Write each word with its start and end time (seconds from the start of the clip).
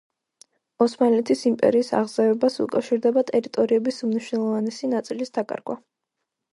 ოსმალეთის 0.85 1.43
იმპერიის 1.49 1.91
აღზევებას 1.99 2.57
უკავშირდება 2.67 3.27
ტერიტორიების 3.31 4.03
უმნიშვნელოვანესი 4.11 4.95
ნაწილის 4.99 5.37
დაკარგვა. 5.41 5.83